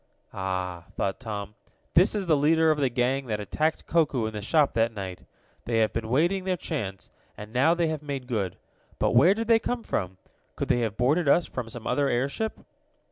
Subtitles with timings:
[0.33, 1.53] "Ah!" thought Tom.
[1.93, 5.25] "This is the leader of the gang that attacked Koku in the shop that night.
[5.65, 8.57] They have been waiting their chance, and now they have made good.
[8.97, 10.17] But where did they come from?
[10.55, 12.61] Could they have boarded us from some other airship?"